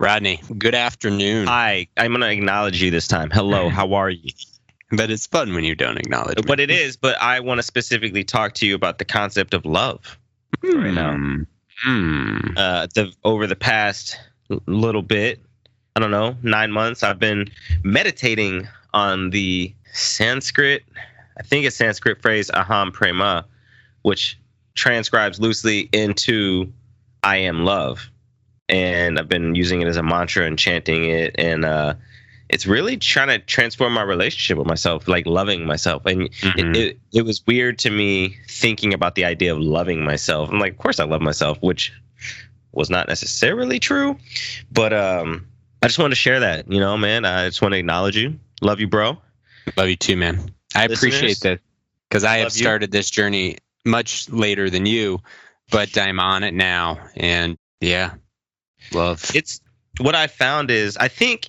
[0.00, 1.48] Rodney, good afternoon.
[1.48, 3.30] Hi, I'm going to acknowledge you this time.
[3.30, 4.30] Hello, how are you?
[4.92, 6.44] But it's fun when you don't acknowledge me.
[6.46, 9.66] But it is, but I want to specifically talk to you about the concept of
[9.66, 10.16] love
[10.62, 11.16] right now.
[11.82, 12.38] Hmm.
[12.56, 14.18] Uh, the over the past
[14.66, 15.40] little bit,
[15.96, 17.50] I don't know, nine months, I've been
[17.82, 20.84] meditating on the Sanskrit,
[21.38, 23.44] I think it's Sanskrit phrase aham prema,
[24.02, 24.38] which
[24.74, 26.72] transcribes loosely into
[27.22, 28.10] I am love.
[28.68, 31.34] And I've been using it as a mantra and chanting it.
[31.38, 31.94] And uh,
[32.48, 36.04] it's really trying to transform my relationship with myself, like loving myself.
[36.06, 36.58] And Mhm.
[36.58, 40.50] it, it, it was weird to me thinking about the idea of loving myself.
[40.50, 41.92] I'm like, of course I love myself, which
[42.72, 44.18] was not necessarily true.
[44.70, 45.46] But um,
[45.82, 47.24] I just wanted to share that, you know, man.
[47.24, 48.38] I just want to acknowledge you.
[48.60, 49.18] Love you, bro.
[49.76, 50.50] Love you too, man.
[50.74, 51.58] I appreciate Listeners, this
[52.08, 52.62] because I have love you.
[52.62, 55.20] started this journey much later than you,
[55.70, 56.98] but I'm on it now.
[57.16, 58.14] And yeah,
[58.92, 59.24] love.
[59.34, 59.60] it's
[60.00, 61.48] what I found is I think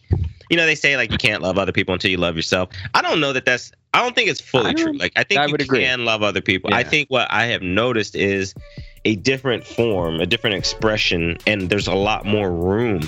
[0.50, 2.70] you know they say like you can't love other people until you love yourself.
[2.94, 4.94] I don't know that that's I don't think it's fully true.
[4.94, 5.84] Like I think I you would agree.
[5.84, 6.74] can love other people.
[6.74, 8.54] I think what I have noticed is
[9.06, 13.02] a different form, a different expression, and there's a lot more room.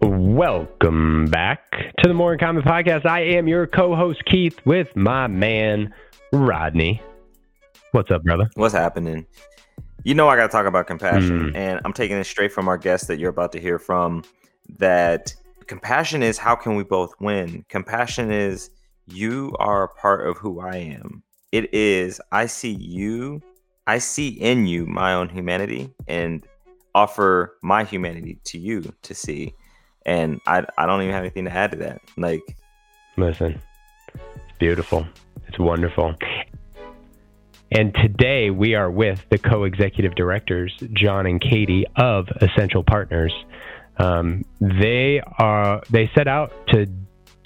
[0.00, 3.06] Welcome back to the More in Common podcast.
[3.06, 5.92] I am your co-host Keith with my man
[6.32, 7.00] Rodney.
[7.92, 8.50] What's up, brother?
[8.54, 9.26] What's happening?
[10.04, 11.56] You know, I got to talk about compassion, Mm.
[11.56, 14.24] and I'm taking it straight from our guest that you're about to hear from.
[14.78, 15.34] That
[15.66, 17.64] compassion is how can we both win?
[17.68, 18.70] Compassion is
[19.06, 21.22] you are a part of who I am.
[21.52, 23.40] It is I see you,
[23.86, 26.46] I see in you my own humanity, and
[26.94, 29.54] offer my humanity to you to see.
[30.06, 32.00] And I, I don't even have anything to add to that.
[32.16, 32.40] Like,
[33.18, 33.60] Listen,
[34.14, 35.06] it's beautiful.
[35.48, 36.14] It's wonderful.
[37.72, 43.34] And today we are with the co-executive directors, John and Katie of Essential Partners.
[43.98, 46.86] Um, they are they set out to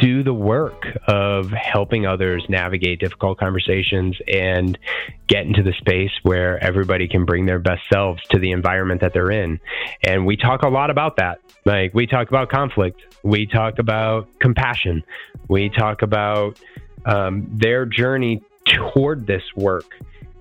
[0.01, 4.79] do the work of helping others navigate difficult conversations and
[5.27, 9.13] get into the space where everybody can bring their best selves to the environment that
[9.13, 9.61] they're in.
[10.03, 11.41] And we talk a lot about that.
[11.67, 15.05] Like we talk about conflict, we talk about compassion,
[15.49, 16.59] we talk about
[17.05, 19.93] um, their journey toward this work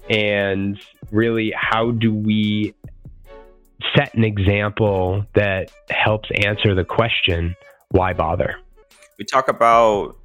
[0.10, 0.80] and
[1.12, 2.74] really how do we
[3.96, 7.56] set an example that helps answer the question
[7.90, 8.56] why bother
[9.20, 10.18] we talk about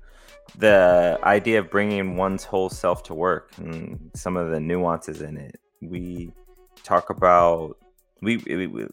[0.57, 5.37] the idea of bringing one's whole self to work and some of the nuances in
[5.37, 5.61] it.
[5.83, 6.31] We
[6.85, 7.77] talk about
[8.23, 8.87] we, we, we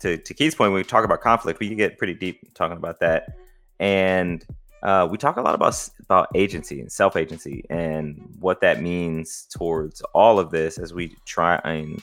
[0.00, 0.72] to to Keith's point.
[0.72, 1.58] We talk about conflict.
[1.58, 3.36] We can get pretty deep talking about that,
[3.80, 4.44] and
[4.82, 9.48] uh, we talk a lot about about agency and self agency and what that means
[9.50, 12.00] towards all of this as we try and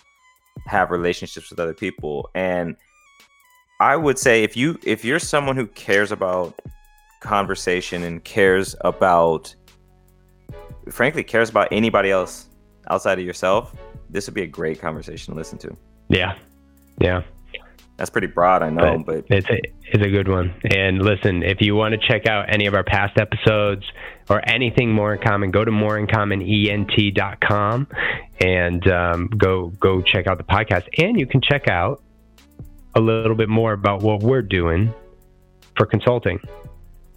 [0.66, 2.30] have relationships with other people.
[2.34, 2.75] And
[3.80, 6.59] I would say if you if you're someone who cares about
[7.23, 9.56] conversation and cares about
[10.89, 12.50] frankly cares about anybody else
[12.89, 13.73] outside of yourself
[14.13, 15.75] this would be a great conversation to listen to.
[16.07, 16.38] Yeah.
[17.01, 17.23] Yeah.
[17.97, 20.51] That's pretty broad i know but, it's a, it's a good one.
[20.72, 23.85] And listen if you want to check out any of our past episodes
[24.29, 27.88] or anything more in common go to moreincommonent.com
[28.40, 30.88] and um, go go check out the podcast.
[30.97, 32.01] And you can check out
[32.95, 34.91] a little bit more about what we're doing
[35.78, 36.40] for consulting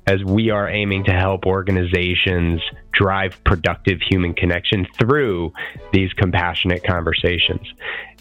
[0.06, 2.61] as we are aiming to help organizations
[2.93, 5.53] drive productive human connection through
[5.93, 7.67] these compassionate conversations.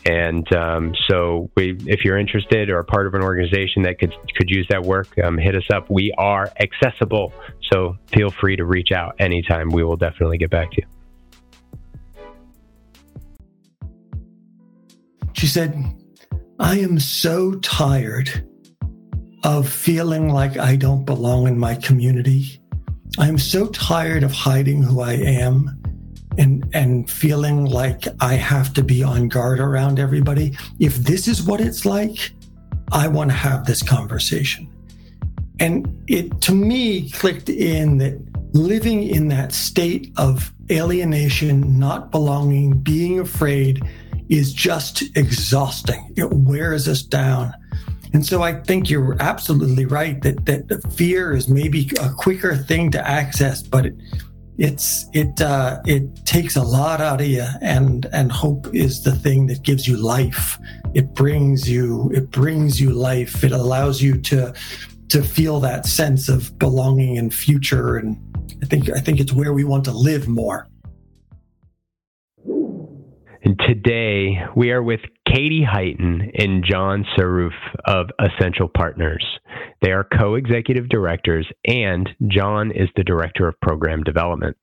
[0.07, 4.49] And um, so, we, if you're interested or part of an organization that could could
[4.49, 5.89] use that work, um, hit us up.
[5.89, 7.33] We are accessible,
[7.71, 9.69] so feel free to reach out anytime.
[9.69, 10.87] We will definitely get back to you.
[15.33, 15.75] She said,
[16.59, 18.47] I am so tired
[19.45, 22.59] of feeling like I don't belong in my community.
[23.19, 25.79] I am so tired of hiding who I am
[26.39, 30.57] and and feeling like I have to be on guard around everybody.
[30.79, 32.31] If this is what it's like,
[32.91, 34.67] I want to have this conversation.
[35.59, 38.19] And it to me clicked in that
[38.55, 43.83] living in that state of alienation, not belonging, being afraid
[44.27, 46.11] is just exhausting.
[46.17, 47.53] It wears us down.
[48.15, 52.55] And so I think you're absolutely right that that the fear is maybe a quicker
[52.55, 53.95] thing to access, but it
[54.57, 59.11] it's it uh, it takes a lot out of you, and and hope is the
[59.11, 60.57] thing that gives you life.
[60.93, 63.43] It brings you it brings you life.
[63.43, 64.53] It allows you to
[65.09, 68.15] to feel that sense of belonging and future, and
[68.63, 70.69] I think I think it's where we want to live more.
[73.45, 77.53] And today we are with Katie Hyten and John Sarrouf
[77.85, 79.23] of Essential Partners.
[79.83, 84.57] They are co executive directors, and John is the director of program development.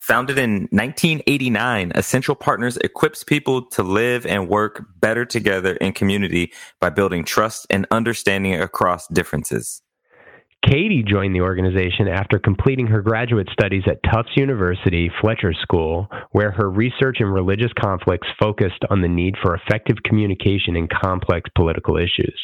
[0.00, 6.52] Founded in 1989, Essential Partners equips people to live and work better together in community
[6.78, 9.80] by building trust and understanding across differences.
[10.68, 16.50] Katie joined the organization after completing her graduate studies at Tufts University Fletcher School, where
[16.50, 21.96] her research in religious conflicts focused on the need for effective communication in complex political
[21.96, 22.38] issues.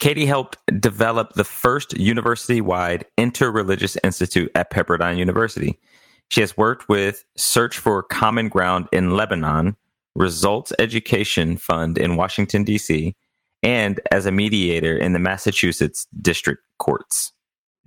[0.00, 5.78] Katie helped develop the first university wide interreligious institute at Pepperdine University.
[6.28, 9.76] She has worked with Search for Common Ground in Lebanon,
[10.14, 13.16] Results Education Fund in Washington, D.C.,
[13.64, 17.32] and as a mediator in the Massachusetts District Courts.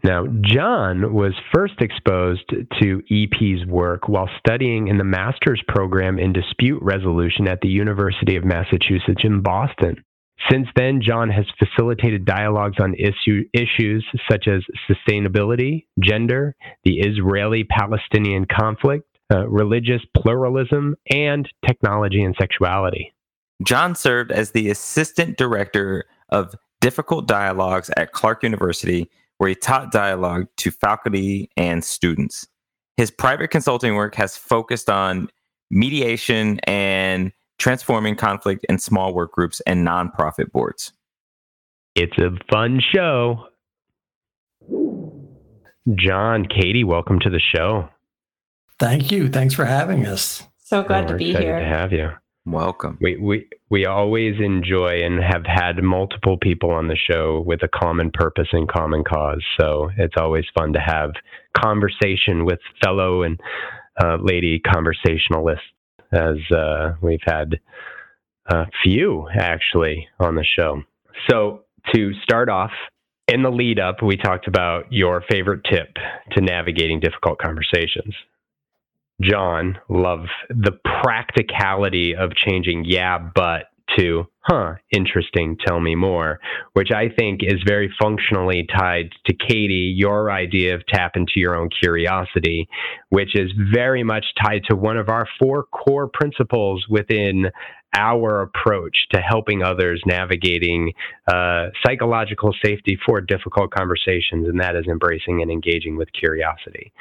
[0.03, 2.43] Now, John was first exposed
[2.79, 8.35] to EP's work while studying in the master's program in dispute resolution at the University
[8.35, 10.03] of Massachusetts in Boston.
[10.51, 17.63] Since then, John has facilitated dialogues on issue, issues such as sustainability, gender, the Israeli
[17.63, 23.13] Palestinian conflict, uh, religious pluralism, and technology and sexuality.
[23.63, 29.91] John served as the assistant director of difficult dialogues at Clark University, where he taught
[29.91, 32.47] dialogue to faculty and students.
[32.97, 35.29] His private consulting work has focused on
[35.69, 40.93] mediation and transforming conflict in small work groups and nonprofit boards.
[41.95, 43.47] It's a fun show.
[45.95, 47.89] John, Katie, welcome to the show.
[48.79, 49.29] Thank you.
[49.29, 50.43] Thanks for having us.
[50.59, 51.59] So glad Oh, to be here.
[51.59, 52.11] To have you.
[52.47, 52.97] Welcome.
[53.01, 57.67] We, we we always enjoy and have had multiple people on the show with a
[57.67, 59.43] common purpose and common cause.
[59.59, 61.11] So it's always fun to have
[61.57, 63.37] conversation with fellow and
[64.01, 65.65] uh, lady conversationalists,
[66.13, 67.59] as uh, we've had
[68.45, 70.83] a few actually on the show.
[71.29, 72.71] So to start off,
[73.27, 75.89] in the lead up, we talked about your favorite tip
[76.31, 78.15] to navigating difficult conversations.
[79.21, 83.65] John, love the practicality of changing yeah, but
[83.97, 86.39] to huh, interesting, tell me more,
[86.73, 91.57] which I think is very functionally tied to Katie, your idea of tap into your
[91.57, 92.67] own curiosity,
[93.09, 97.47] which is very much tied to one of our four core principles within
[97.95, 100.93] our approach to helping others navigating
[101.27, 106.91] uh, psychological safety for difficult conversations, and that is embracing and engaging with curiosity.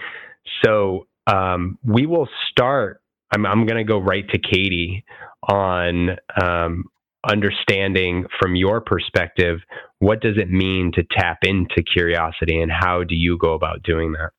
[0.65, 3.01] So, um, we will start.
[3.33, 5.05] I'm, I'm going to go right to Katie
[5.49, 6.85] on um,
[7.29, 9.61] understanding from your perspective
[9.99, 14.13] what does it mean to tap into curiosity and how do you go about doing
[14.13, 14.31] that?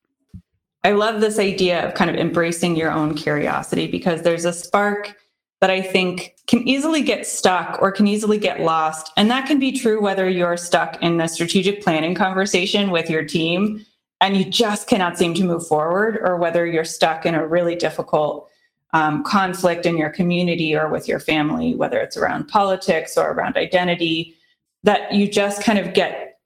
[0.83, 5.17] I love this idea of kind of embracing your own curiosity because there's a spark
[5.59, 9.11] that I think can easily get stuck or can easily get lost.
[9.17, 13.25] And that can be true whether you're stuck in a strategic planning conversation with your
[13.25, 13.85] team
[14.21, 17.75] and you just cannot seem to move forward, or whether you're stuck in a really
[17.75, 18.49] difficult
[18.93, 23.57] um, conflict in your community or with your family, whether it's around politics or around
[23.57, 24.35] identity,
[24.83, 26.39] that you just kind of get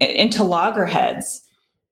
[0.00, 1.42] into loggerheads.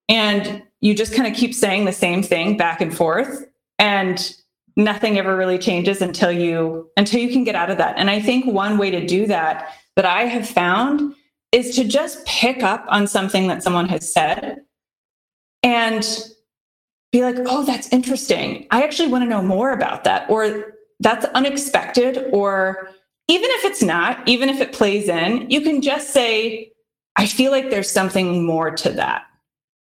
[0.09, 3.47] And you just kind of keep saying the same thing back and forth
[3.79, 4.35] and
[4.77, 7.97] nothing ever really changes until you until you can get out of that.
[7.99, 11.15] And i think one way to do that that i have found
[11.53, 14.61] is to just pick up on something that someone has said
[15.63, 16.05] and
[17.13, 21.27] be like oh that's interesting i actually want to know more about that or that's
[21.35, 22.89] unexpected or
[23.29, 26.71] even if it's not even if it plays in you can just say
[27.17, 29.27] i feel like there's something more to that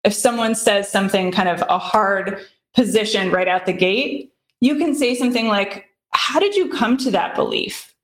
[0.05, 2.41] if someone says something kind of a hard
[2.75, 7.11] position right out the gate, you can say something like, How did you come to
[7.11, 7.95] that belief?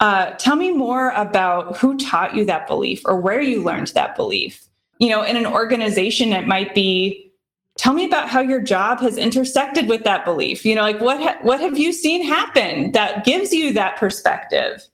[0.00, 4.16] Uh, tell me more about who taught you that belief or where you learned that
[4.16, 4.66] belief.
[5.02, 7.32] You know, in an organization, it might be,
[7.76, 10.64] Tell me about how your job has intersected with that belief.
[10.64, 14.86] You know, like what ha- what have you seen happen that gives you that perspective?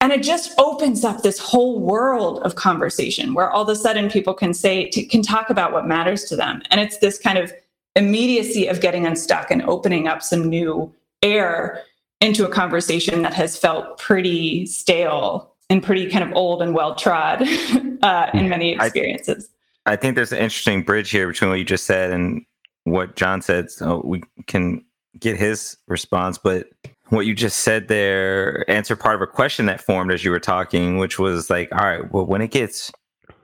[0.00, 4.10] And it just opens up this whole world of conversation where all of a sudden
[4.10, 6.60] people can say, t- can talk about what matters to them.
[6.70, 7.52] And it's this kind of
[7.94, 11.82] immediacy of getting unstuck and opening up some new air
[12.20, 16.94] into a conversation that has felt pretty stale and pretty kind of old and well
[16.94, 17.42] trod
[18.02, 19.48] uh, in many I- experiences.
[19.86, 22.44] I think there's an interesting bridge here between what you just said and
[22.84, 23.70] what John said.
[23.70, 24.84] So we can
[25.18, 26.68] get his response, but
[27.08, 30.38] what you just said there answered part of a question that formed as you were
[30.38, 32.92] talking, which was like, all right, well, when it gets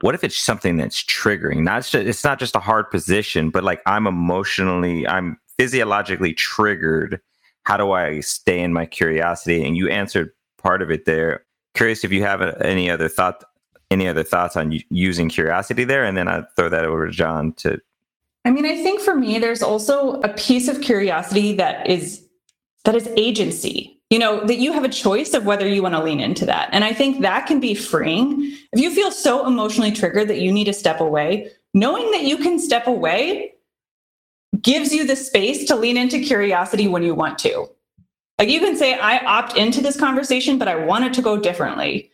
[0.01, 1.63] what if it's something that's triggering?
[1.63, 7.19] Not just, it's not just a hard position, but like I'm emotionally, I'm physiologically triggered.
[7.63, 9.65] How do I stay in my curiosity?
[9.65, 11.43] And you answered part of it there.
[11.79, 13.41] Curious if you have any other thought,
[13.89, 17.53] any other thoughts on using curiosity there, and then I throw that over to John
[17.53, 17.79] to.
[18.43, 22.27] I mean, I think for me, there's also a piece of curiosity that is
[22.83, 23.97] that is agency.
[24.09, 26.67] You know that you have a choice of whether you want to lean into that.
[26.73, 28.51] And i think that can be freeing.
[28.73, 32.37] If you feel so emotionally triggered that you need to step away knowing that you
[32.37, 33.53] can step away
[34.61, 37.69] gives you the space to lean into curiosity when you want to
[38.39, 41.37] like you can say i opt into this conversation but i want it to go
[41.37, 42.09] differently.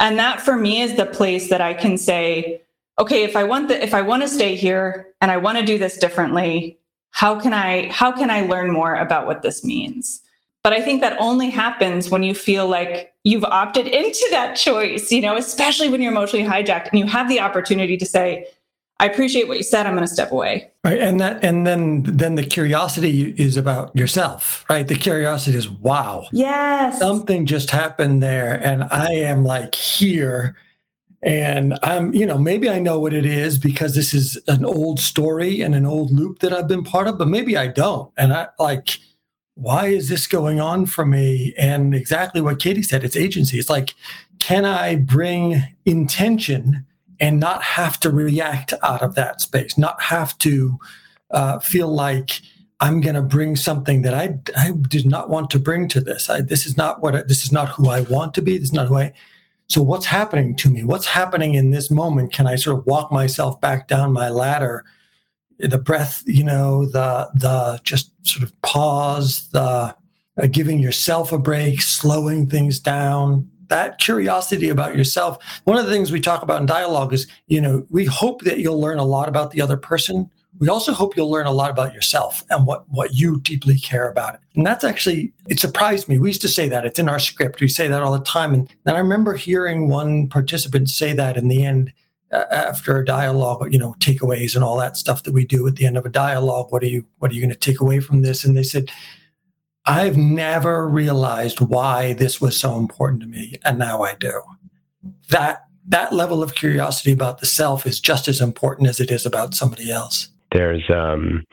[0.00, 2.62] And that for me is the place that i can say
[2.98, 5.64] okay if i want the if i want to stay here and i want to
[5.64, 6.78] do this differently
[7.10, 10.20] how can i how can i learn more about what this means?
[10.64, 15.12] But I think that only happens when you feel like you've opted into that choice,
[15.12, 18.46] you know, especially when you're emotionally hijacked and you have the opportunity to say,
[19.04, 19.84] I appreciate what you said.
[19.86, 20.70] I'm going to step away.
[20.82, 20.98] Right.
[20.98, 24.88] And that, and then, then the curiosity is about yourself, right?
[24.88, 26.26] The curiosity is, wow.
[26.32, 27.00] Yes.
[27.00, 28.54] Something just happened there.
[28.64, 30.56] And I am like here.
[31.20, 35.00] And I'm, you know, maybe I know what it is because this is an old
[35.00, 38.10] story and an old loop that I've been part of, but maybe I don't.
[38.16, 39.00] And I like,
[39.54, 41.52] why is this going on for me?
[41.58, 43.58] And exactly what Katie said, it's agency.
[43.58, 43.94] It's like,
[44.38, 46.86] can I bring intention
[47.20, 50.78] and not have to react out of that space, not have to
[51.30, 52.40] uh, feel like
[52.80, 56.28] I'm going to bring something that I, I did not want to bring to this.
[56.28, 58.58] I, this is not what I, this is not who I want to be.
[58.58, 59.12] This is not who I.
[59.68, 60.84] So what's happening to me?
[60.84, 62.32] What's happening in this moment?
[62.32, 64.84] Can I sort of walk myself back down my ladder
[65.58, 69.94] the breath, you know, the the just sort of pause, the
[70.40, 73.48] uh, giving yourself a break, slowing things down.
[73.68, 75.38] That curiosity about yourself.
[75.64, 78.58] One of the things we talk about in dialogue is, you know, we hope that
[78.58, 80.30] you'll learn a lot about the other person.
[80.58, 84.08] We also hope you'll learn a lot about yourself and what what you deeply care
[84.08, 84.38] about.
[84.54, 86.18] And that's actually it surprised me.
[86.18, 87.60] We used to say that it's in our script.
[87.60, 88.54] We say that all the time.
[88.54, 91.92] And then I remember hearing one participant say that in the end
[92.30, 95.86] after a dialogue, you know, takeaways and all that stuff that we do at the
[95.86, 96.70] end of a dialogue.
[96.70, 98.44] What are you What are you going to take away from this?
[98.44, 98.90] And they said,
[99.86, 104.42] I've never realized why this was so important to me, and now I do.
[105.28, 109.26] That that level of curiosity about the self is just as important as it is
[109.26, 110.28] about somebody else.
[110.52, 111.44] There's um,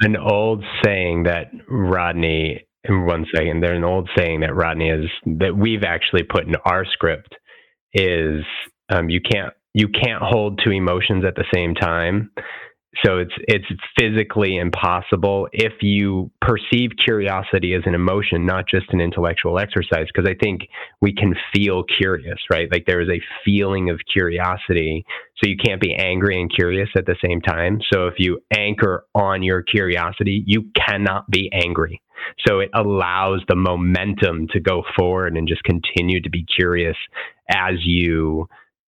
[0.00, 2.64] an old saying that Rodney.
[2.88, 6.86] One second, there's an old saying that Rodney is that we've actually put in our
[6.86, 7.34] script
[7.92, 8.44] is
[8.88, 12.30] um, you can't you can't hold two emotions at the same time.
[13.04, 13.66] So it's it's
[14.00, 20.06] physically impossible if you perceive curiosity as an emotion, not just an intellectual exercise.
[20.12, 20.62] Because I think
[21.00, 22.66] we can feel curious, right?
[22.72, 25.04] Like there is a feeling of curiosity.
[25.36, 27.80] So you can't be angry and curious at the same time.
[27.92, 32.00] So if you anchor on your curiosity, you cannot be angry.
[32.46, 36.96] So it allows the momentum to go forward and just continue to be curious
[37.48, 38.48] as you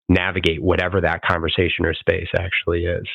[0.09, 3.07] navigate whatever that conversation or space actually is.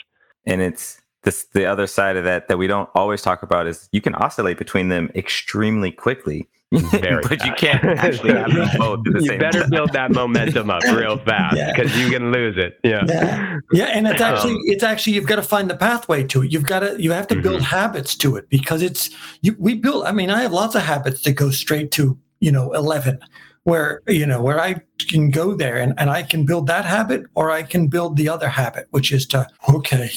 [0.46, 3.90] And it's this the other side of that that we don't always talk about is
[3.92, 6.48] you can oscillate between them extremely quickly.
[6.72, 9.70] but you can't actually have them both at the you same better time.
[9.72, 12.06] build that momentum up real fast because yeah.
[12.06, 12.80] you can lose it.
[12.84, 13.04] Yeah.
[13.08, 13.58] yeah.
[13.72, 13.86] Yeah.
[13.86, 16.52] And it's actually, um, it's actually, you've got to find the pathway to it.
[16.52, 17.76] You've got to, you have to build mm-hmm.
[17.76, 19.10] habits to it because it's,
[19.42, 22.52] you, we build, I mean, I have lots of habits that go straight to, you
[22.52, 23.20] know, 11
[23.64, 27.24] where you know where i can go there and, and i can build that habit
[27.36, 30.10] or i can build the other habit which is to okay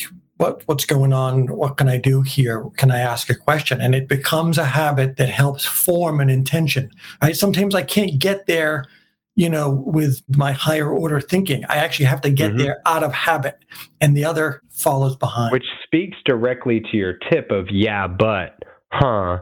[0.43, 1.47] what what's going on?
[1.47, 2.67] What can i do here?
[2.77, 3.81] Can i ask a question?
[3.81, 6.91] And it becomes a habit that helps form an intention
[7.23, 7.37] right?
[7.37, 8.87] Sometimes i can't get there
[9.35, 11.65] you know with my higher order thinking.
[11.69, 12.59] I actually have to get mm-hmm.
[12.59, 13.59] there out of habit
[14.01, 15.53] and the other follows behind.
[15.53, 18.59] Which speaks directly to your tip of yeah but
[18.93, 19.39] huh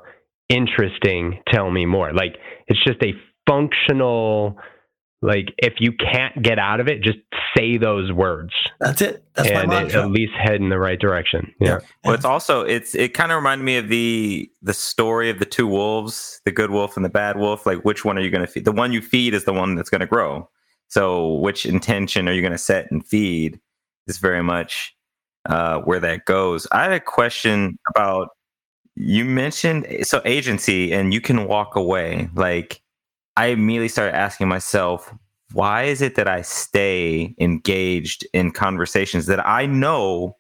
[0.48, 2.12] interesting tell me more.
[2.12, 3.12] Like it's just a
[3.50, 4.56] functional
[5.22, 7.18] like if you can't get out of it just
[7.56, 8.52] say those words.
[8.78, 9.22] That's it.
[9.34, 11.52] That's and it, at least head in the right direction.
[11.60, 11.78] Yeah, yeah.
[12.04, 15.44] well it's also it's it kind of reminded me of the the story of the
[15.44, 17.66] two wolves the good wolf and the bad wolf.
[17.66, 18.64] Like which one are you going to feed?
[18.64, 20.48] The one you feed is the one that's going to grow.
[20.88, 23.60] So which intention are you going to set and feed
[24.06, 24.96] is very much
[25.48, 26.66] uh, where that goes.
[26.72, 28.28] I had a question about
[28.96, 32.28] you mentioned so agency and you can walk away.
[32.34, 32.82] Like
[33.36, 35.12] I immediately started asking myself,
[35.52, 40.36] why is it that I stay engaged in conversations that I know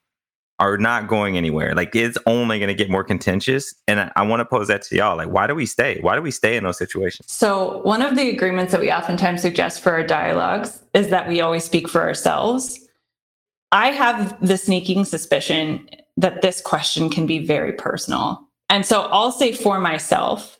[0.58, 1.74] are not going anywhere?
[1.74, 3.74] Like it's only going to get more contentious.
[3.88, 5.16] And I, I want to pose that to y'all.
[5.16, 5.98] Like, why do we stay?
[6.00, 7.30] Why do we stay in those situations?
[7.32, 11.40] So, one of the agreements that we oftentimes suggest for our dialogues is that we
[11.40, 12.78] always speak for ourselves.
[13.72, 18.46] I have the sneaking suspicion that this question can be very personal.
[18.68, 20.58] And so I'll say for myself,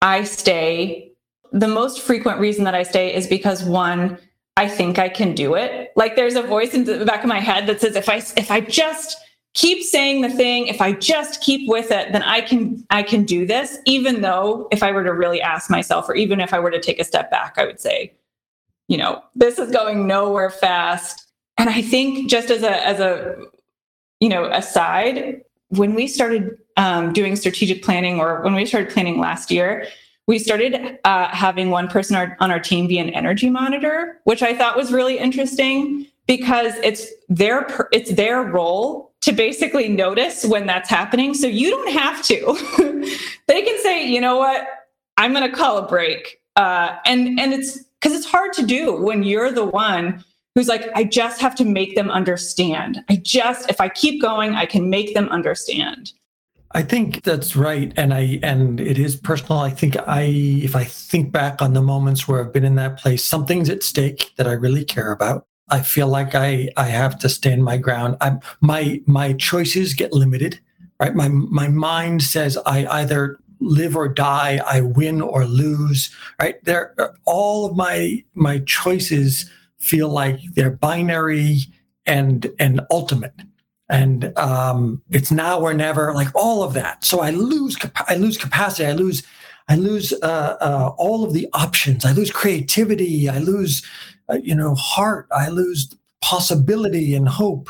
[0.00, 1.11] I stay.
[1.52, 4.18] The most frequent reason that I stay is because one,
[4.56, 5.92] I think I can do it.
[5.96, 8.50] Like there's a voice in the back of my head that says if I if
[8.50, 9.16] I just
[9.54, 13.24] keep saying the thing, if I just keep with it, then I can I can
[13.24, 16.58] do this even though if I were to really ask myself or even if I
[16.58, 18.14] were to take a step back, I would say,
[18.88, 21.26] you know, this is going nowhere fast.
[21.58, 23.36] And I think just as a as a
[24.20, 29.18] you know, aside, when we started um, doing strategic planning or when we started planning
[29.18, 29.86] last year,
[30.32, 34.56] we started uh, having one person on our team be an energy monitor, which I
[34.56, 40.88] thought was really interesting because it's their it's their role to basically notice when that's
[40.88, 41.34] happening.
[41.34, 43.14] So you don't have to.
[43.46, 44.66] they can say, you know what,
[45.18, 48.96] I'm going to call a break, uh, and and it's because it's hard to do
[49.02, 50.24] when you're the one
[50.54, 53.04] who's like, I just have to make them understand.
[53.10, 56.12] I just, if I keep going, I can make them understand.
[56.74, 59.58] I think that's right, and I and it is personal.
[59.58, 62.98] I think I, if I think back on the moments where I've been in that
[62.98, 65.46] place, something's at stake that I really care about.
[65.68, 68.16] I feel like I I have to stand my ground.
[68.20, 70.60] I my my choices get limited,
[70.98, 71.14] right?
[71.14, 76.62] My my mind says I either live or die, I win or lose, right?
[76.64, 76.94] There,
[77.26, 81.60] all of my my choices feel like they're binary
[82.06, 83.34] and and ultimate
[83.92, 87.04] and um, it's now or never like all of that.
[87.04, 87.76] So i lose
[88.08, 88.86] i lose capacity.
[88.88, 89.22] I lose
[89.68, 92.04] i lose uh, uh, all of the options.
[92.04, 93.28] I lose creativity.
[93.28, 93.86] I lose
[94.30, 95.28] uh, you know heart.
[95.30, 97.68] I lose possibility and hope.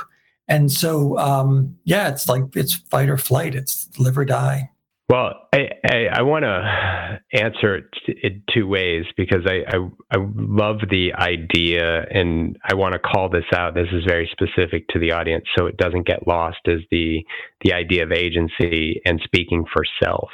[0.49, 3.55] And so um, yeah it's like it's fight or flight.
[3.55, 4.71] It's live or die
[5.13, 10.17] well, I, I, I want to answer it in two ways because I, I, I
[10.35, 13.75] love the idea and I want to call this out.
[13.75, 17.27] This is very specific to the audience, so it doesn't get lost as the
[17.61, 20.31] the idea of agency and speaking for self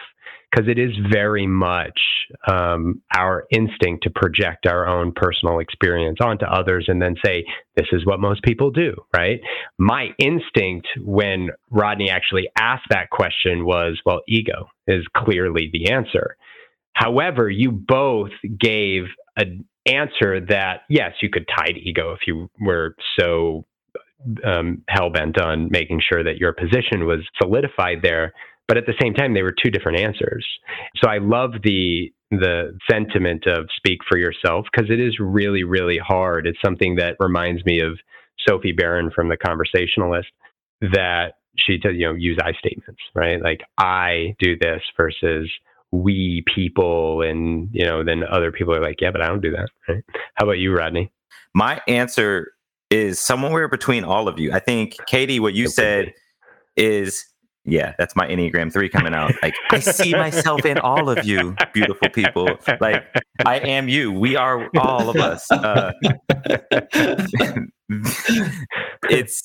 [0.50, 1.98] because it is very much
[2.50, 7.44] um, our instinct to project our own personal experience onto others and then say,
[7.76, 9.40] this is what most people do, right?
[9.78, 16.36] My instinct when Rodney actually asked that question was, well, ego is clearly the answer.
[16.94, 19.02] However, you both gave
[19.36, 23.64] an answer that, yes, you could tie to ego if you were so
[24.44, 28.32] um, hell bent on making sure that your position was solidified there
[28.68, 30.46] but at the same time they were two different answers.
[31.02, 35.98] So i love the the sentiment of speak for yourself because it is really really
[35.98, 36.46] hard.
[36.46, 37.98] It's something that reminds me of
[38.46, 40.28] sophie Baron from the conversationalist
[40.80, 43.42] that she does you know use i statements right?
[43.42, 45.50] Like i do this versus
[45.90, 49.50] we people and you know then other people are like yeah but i don't do
[49.50, 50.04] that right?
[50.34, 51.10] How about you rodney?
[51.54, 52.52] My answer
[52.90, 54.52] is somewhere between all of you.
[54.52, 56.12] I think katie what you said
[56.76, 57.26] is
[57.68, 59.32] yeah, that's my Enneagram 3 coming out.
[59.42, 62.48] Like, I see myself in all of you, beautiful people.
[62.80, 63.04] Like,
[63.44, 64.10] I am you.
[64.12, 65.50] We are all of us.
[65.50, 65.92] Uh,
[69.10, 69.42] it's,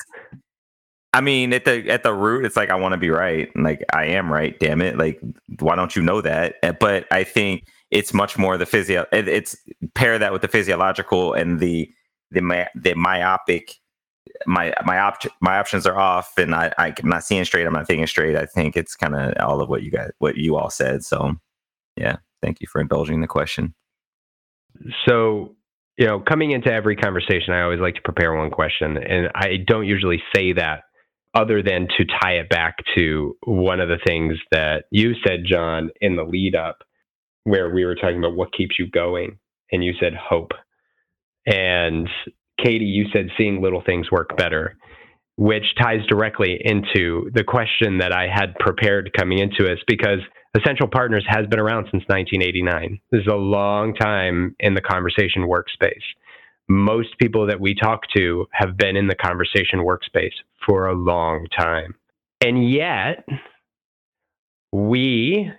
[1.13, 3.49] I mean, at the at the root, it's like I want to be right.
[3.55, 4.59] Like I am right.
[4.59, 4.97] Damn it!
[4.97, 5.21] Like
[5.59, 6.55] why don't you know that?
[6.63, 9.05] Eh, but I think it's much more the physio.
[9.11, 9.55] It's
[9.93, 11.87] pair that with the physiological and the
[12.31, 13.75] the the myopic
[14.45, 17.65] my my op- my options are off and I, I'm not seeing straight.
[17.65, 18.35] I'm not thinking straight.
[18.35, 21.03] I think it's kind of all of what you guys what you all said.
[21.03, 21.35] So
[21.97, 23.73] yeah, thank you for indulging the question.
[25.07, 25.55] So
[25.97, 29.57] you know, coming into every conversation, I always like to prepare one question, and I
[29.65, 30.83] don't usually say that
[31.35, 35.89] other than to tie it back to one of the things that you said, John,
[36.01, 36.79] in the lead up,
[37.43, 39.37] where we were talking about what keeps you going,
[39.71, 40.51] and you said hope.
[41.45, 42.07] And
[42.63, 44.77] Katie, you said seeing little things work better,
[45.37, 50.19] which ties directly into the question that I had prepared coming into us because
[50.55, 52.99] Essential Partners has been around since 1989.
[53.11, 56.03] This is a long time in the conversation workspace.
[56.69, 60.33] Most people that we talk to have been in the conversation workspace
[60.65, 61.95] for a long time.
[62.45, 63.25] And yet,
[64.71, 65.51] we,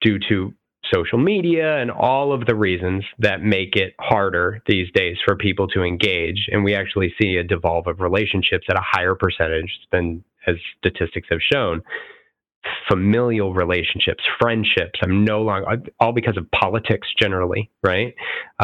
[0.00, 0.54] due to
[0.92, 5.68] social media and all of the reasons that make it harder these days for people
[5.68, 6.48] to engage.
[6.50, 11.28] And we actually see a devolve of relationships at a higher percentage than as statistics
[11.30, 11.82] have shown.
[12.88, 14.98] Familial relationships, friendships.
[15.02, 18.14] I'm no longer all because of politics generally, right?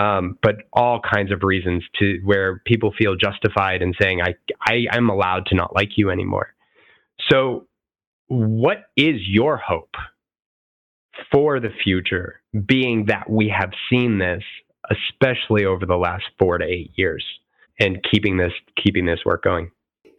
[0.01, 4.37] Um, but all kinds of reasons to where people feel justified in saying, "I,
[4.69, 6.55] I, I'm allowed to not like you anymore."
[7.29, 7.67] So,
[8.29, 9.97] what is your hope
[11.31, 14.43] for the future, being that we have seen this,
[14.91, 17.25] especially over the last four to eight years,
[17.79, 18.53] and keeping this
[18.83, 19.71] keeping this work going.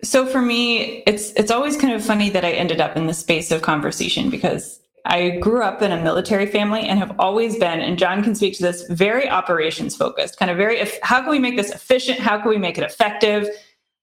[0.03, 3.13] so for me, it's it's always kind of funny that I ended up in the
[3.13, 7.79] space of conversation because I grew up in a military family and have always been,
[7.79, 11.39] and John can speak to this, very operations focused, kind of very, how can we
[11.39, 12.19] make this efficient?
[12.19, 13.47] How can we make it effective?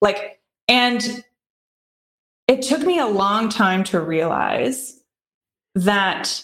[0.01, 1.23] Like, and
[2.47, 4.99] it took me a long time to realize
[5.75, 6.43] that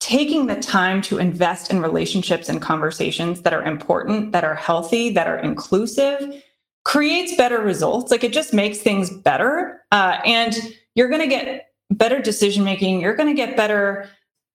[0.00, 5.10] taking the time to invest in relationships and conversations that are important, that are healthy,
[5.10, 6.42] that are inclusive,
[6.84, 8.10] creates better results.
[8.10, 9.82] Like it just makes things better.
[9.92, 10.56] Uh, and
[10.94, 13.00] you're going to get better decision making.
[13.00, 14.08] You're going to get better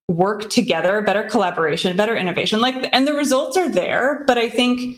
[0.07, 2.59] work together, better collaboration, better innovation.
[2.59, 4.23] Like, and the results are there.
[4.25, 4.97] But I think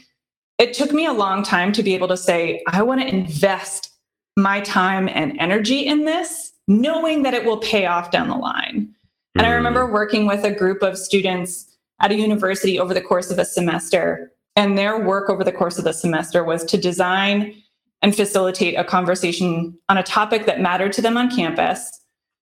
[0.57, 3.91] it took me a long time to be able to say, I want to invest
[4.37, 8.93] my time and energy in this, knowing that it will pay off down the line.
[9.37, 13.29] And I remember working with a group of students at a university over the course
[13.29, 14.31] of a semester.
[14.55, 17.53] And their work over the course of the semester was to design
[18.01, 21.87] and facilitate a conversation on a topic that mattered to them on campus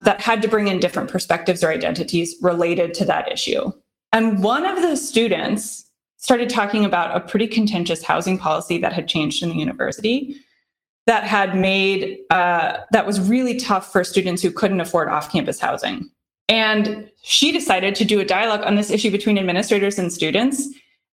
[0.01, 3.73] that had to bring in different perspectives or identities related to that issue.
[4.13, 9.09] And one of the students started talking about a pretty contentious housing policy that had
[9.09, 10.37] changed in the university
[11.07, 16.09] that had made uh, that was really tough for students who couldn't afford off-campus housing
[16.47, 20.67] and she decided to do a dialogue on this issue between administrators and students.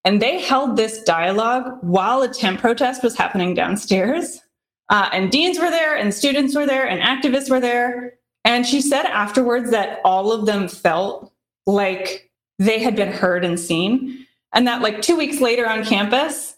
[0.05, 4.41] And they held this dialogue while a temp protest was happening downstairs.
[4.89, 8.13] Uh, and deans were there and students were there and activists were there.
[8.45, 11.31] And she said afterwards that all of them felt
[11.65, 14.27] like they had been heard and seen.
[14.51, 16.55] And that like two weeks later on campus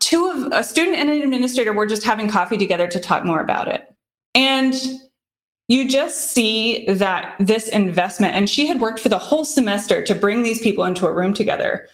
[0.00, 3.40] two of a student and an administrator were just having coffee together to talk more
[3.40, 3.92] about it.
[4.34, 4.74] And
[5.68, 10.14] you just see that this investment, and she had worked for the whole semester to
[10.14, 11.86] bring these people into a room together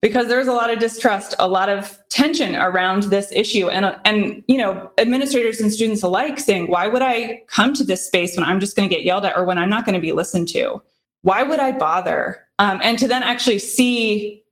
[0.00, 3.68] because there was a lot of distrust, a lot of tension around this issue.
[3.68, 8.06] And, and you know, administrators and students alike saying, why would I come to this
[8.06, 10.00] space when I'm just going to get yelled at or when I'm not going to
[10.00, 10.82] be listened to?
[11.22, 12.46] Why would I bother?
[12.58, 14.42] Um, and to then actually see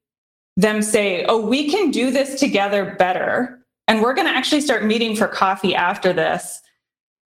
[0.56, 3.58] them say, oh, we can do this together better.
[3.88, 6.62] And we're going to actually start meeting for coffee after this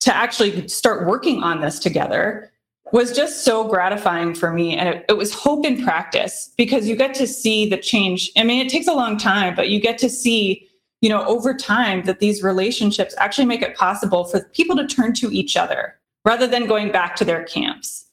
[0.03, 2.51] to actually start working on this together
[2.91, 4.77] was just so gratifying for me.
[4.77, 8.31] And it, it, was hope in practice because you get to see the change.
[8.37, 10.69] I mean, it takes a long time, but you get to see,
[11.01, 15.13] you know, over time that these relationships actually make it possible for people to turn
[15.13, 18.05] to each other rather than going back to their camps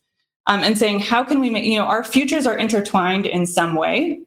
[0.46, 3.74] um, and saying, how can we make, you know, our futures are intertwined in some
[3.74, 4.20] way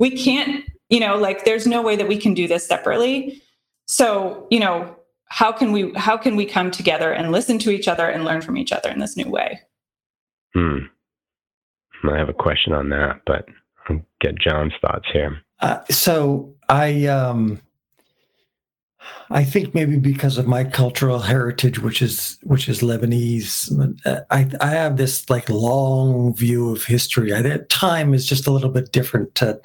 [0.00, 3.40] we can't, you know, like there's no way that we can do this separately.
[3.86, 4.96] So, you know,
[5.30, 8.42] how can we how can we come together and listen to each other and learn
[8.42, 9.60] from each other in this new way?
[10.54, 10.78] Hmm.
[12.08, 13.46] I have a question on that, but
[13.88, 15.40] I'll get John's thoughts here.
[15.60, 17.60] Uh, so I um
[19.30, 23.70] I think maybe because of my cultural heritage, which is which is Lebanese,
[24.04, 27.32] uh, I I have this like long view of history.
[27.32, 29.60] I, time is just a little bit different to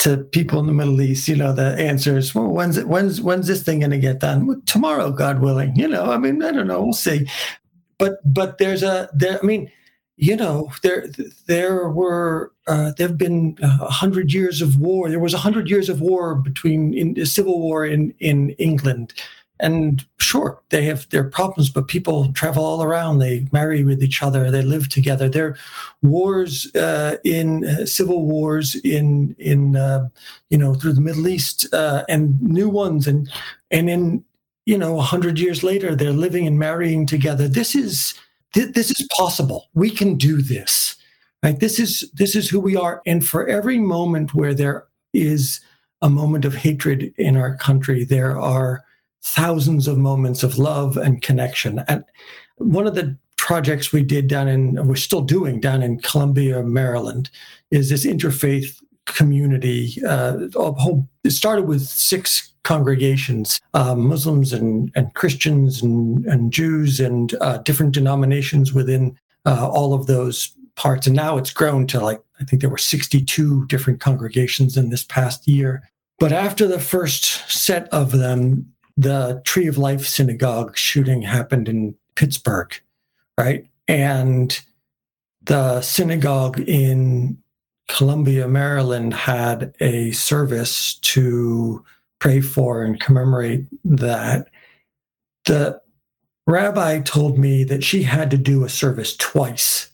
[0.00, 1.28] to people in the Middle East.
[1.28, 4.20] You know, the answer is, well, when's it, when's when's this thing going to get
[4.20, 4.46] done?
[4.46, 5.76] Well, tomorrow, God willing.
[5.76, 6.82] You know, I mean, I don't know.
[6.82, 7.28] We'll see.
[7.98, 9.38] But but there's a there.
[9.42, 9.70] I mean,
[10.16, 11.06] you know, there
[11.46, 15.08] there were uh, there have been a hundred years of war.
[15.08, 19.12] There was a hundred years of war between in civil war in in England,
[19.60, 23.18] and sure, they have their problems, but people travel all around.
[23.18, 24.50] They marry with each other.
[24.50, 25.28] They live together.
[25.28, 25.56] There are
[26.02, 30.08] wars uh, in uh, civil wars in in uh,
[30.50, 33.30] you know through the Middle East uh, and new ones, and
[33.70, 34.24] and in
[34.66, 37.48] you know a hundred years later, they're living and marrying together.
[37.48, 38.14] This is
[38.54, 39.68] th- this is possible.
[39.74, 40.96] We can do this.
[41.42, 41.58] Right?
[41.58, 43.00] This is this is who we are.
[43.06, 45.60] And for every moment where there is
[46.02, 48.84] a moment of hatred in our country, there are
[49.22, 51.80] thousands of moments of love and connection.
[51.88, 52.04] And
[52.56, 57.30] one of the projects we did down in we're still doing down in Columbia, Maryland,
[57.70, 59.96] is this interfaith community.
[60.06, 67.00] Uh, whole, it started with six congregations, uh, Muslims and, and Christians and, and Jews
[67.00, 71.06] and uh, different denominations within uh, all of those parts.
[71.06, 75.04] And now it's grown to like, I think there were 62 different congregations in this
[75.04, 75.82] past year.
[76.18, 81.94] But after the first set of them, the Tree of Life Synagogue shooting happened in
[82.16, 82.74] Pittsburgh,
[83.38, 83.66] right?
[83.88, 84.60] And
[85.42, 87.38] the synagogue in
[87.88, 91.82] Columbia, Maryland had a service to
[92.18, 94.48] pray for and commemorate that.
[95.46, 95.80] The
[96.46, 99.90] rabbi told me that she had to do a service twice.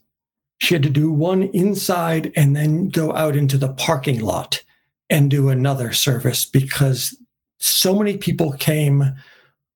[0.58, 4.64] She had to do one inside and then go out into the parking lot
[5.08, 7.16] and do another service because
[7.58, 9.04] so many people came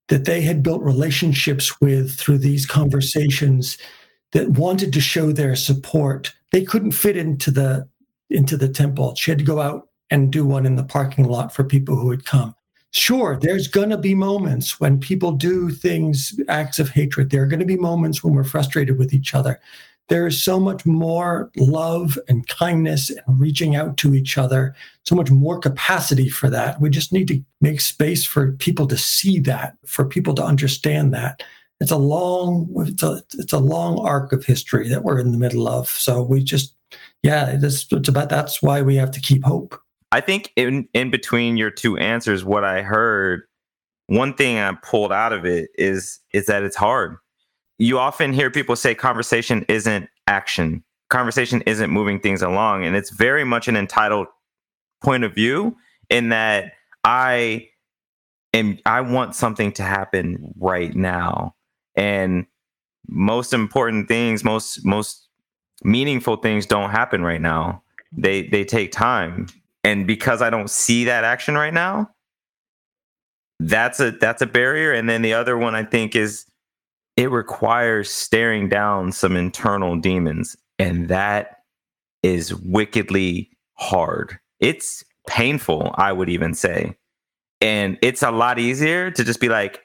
[0.09, 3.79] that they had built relationships with through these conversations
[4.33, 6.35] that wanted to show their support.
[6.53, 7.89] They couldn't fit into the
[8.29, 9.15] into the temple.
[9.15, 12.09] She had to go out and do one in the parking lot for people who
[12.09, 12.55] would come.
[12.93, 17.31] Sure, there's going to be moments when people do things, acts of hatred.
[17.31, 19.61] There are going to be moments when we're frustrated with each other.
[20.11, 24.75] There is so much more love and kindness and reaching out to each other,
[25.07, 26.81] so much more capacity for that.
[26.81, 31.15] We just need to make space for people to see that, for people to understand
[31.15, 31.45] that.
[31.81, 35.39] It's a long, it's a, it's a long arc of history that we're in the
[35.39, 35.89] middle of.
[35.89, 36.75] So we just,
[37.23, 39.81] yeah, it's, it's about that's why we have to keep hope.
[40.13, 43.43] I think in in between your two answers, what I heard,
[44.09, 47.17] one thing I pulled out of it is is that it's hard.
[47.81, 50.85] You often hear people say conversation isn't action.
[51.09, 54.27] Conversation isn't moving things along, and it's very much an entitled
[55.03, 55.75] point of view
[56.11, 56.73] in that
[57.05, 57.69] I
[58.53, 61.55] am I want something to happen right now.
[61.97, 62.47] And
[63.09, 65.27] most important things, most most
[65.83, 67.83] meaningful things don't happen right now.
[68.13, 69.47] They they take time
[69.85, 72.11] and because I don't see that action right now,
[73.59, 74.93] that's a that's a barrier.
[74.93, 76.45] And then the other one I think is
[77.21, 81.59] it requires staring down some internal demons, and that
[82.23, 84.39] is wickedly hard.
[84.59, 86.97] It's painful, I would even say.
[87.61, 89.83] And it's a lot easier to just be like,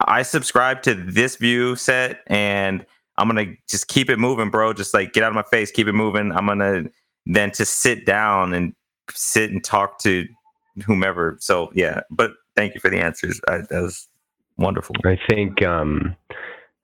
[0.00, 2.86] I subscribe to this view set and
[3.18, 4.72] I'm gonna just keep it moving, bro.
[4.72, 6.32] Just like get out of my face, keep it moving.
[6.32, 6.84] I'm gonna
[7.26, 8.74] then to sit down and
[9.10, 10.26] sit and talk to
[10.86, 11.36] whomever.
[11.38, 13.42] So yeah, but thank you for the answers.
[13.46, 14.08] I, that was
[14.58, 14.96] wonderful.
[15.04, 16.16] I think um,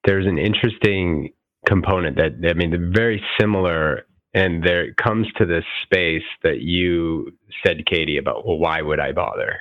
[0.05, 1.33] there's an interesting
[1.67, 7.33] component that I mean, very similar, and there it comes to this space that you
[7.65, 9.61] said, Katie, about well, why would I bother?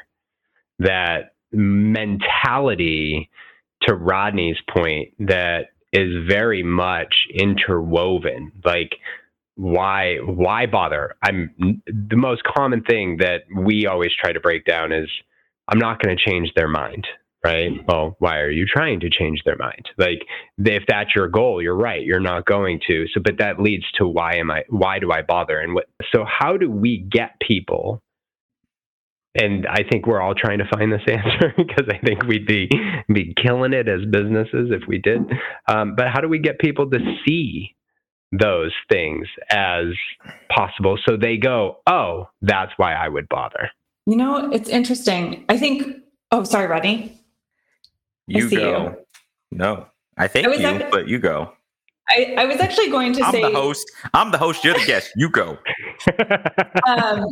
[0.79, 3.29] That mentality,
[3.83, 8.51] to Rodney's point, that is very much interwoven.
[8.65, 8.93] Like
[9.55, 14.91] why why bother i'm the most common thing that we always try to break down
[14.91, 15.07] is
[15.67, 17.05] i'm not going to change their mind
[17.43, 20.25] right well why are you trying to change their mind like
[20.59, 24.07] if that's your goal you're right you're not going to so but that leads to
[24.07, 28.01] why am i why do i bother and what so how do we get people
[29.35, 32.69] and I think we're all trying to find this answer because I think we'd be
[33.11, 35.21] be killing it as businesses if we did.
[35.67, 37.75] Um, but how do we get people to see
[38.39, 39.85] those things as
[40.49, 40.97] possible.
[41.07, 43.69] So they go, oh, that's why I would bother.
[44.05, 45.45] You know, it's interesting.
[45.47, 45.97] I think,
[46.31, 47.17] oh, sorry, Rodney.
[48.27, 48.83] You go.
[48.83, 48.95] You.
[49.51, 51.53] No, I thank I you, but you go.
[52.09, 53.43] I, I was actually going to I'm say.
[53.43, 53.91] I'm the host.
[54.13, 54.63] I'm the host.
[54.63, 55.11] You're the guest.
[55.15, 55.57] You go.
[56.87, 57.25] um,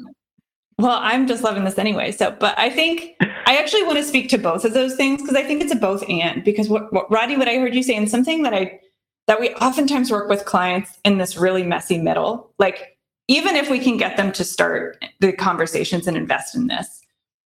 [0.78, 2.12] well, I'm just loving this anyway.
[2.12, 5.36] So, but I think I actually want to speak to both of those things because
[5.36, 6.44] I think it's a both and.
[6.44, 8.80] Because what, what Rodney, what I heard you say, and something that I
[9.28, 12.52] that we oftentimes work with clients in this really messy middle.
[12.58, 17.01] Like, even if we can get them to start the conversations and invest in this,